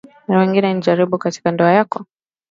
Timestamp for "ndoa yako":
1.51-2.05